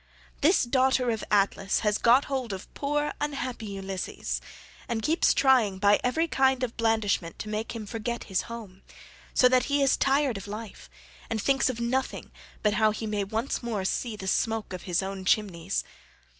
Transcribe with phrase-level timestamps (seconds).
[0.41, 4.41] This daughter of Atlas has got hold of poor unhappy Ulysses,
[4.89, 8.81] and keeps trying by every kind of blandishment to make him forget his home,
[9.35, 10.89] so that he is tired of life,
[11.29, 12.31] and thinks of nothing
[12.63, 15.83] but how he may once more see the smoke of his own chimneys.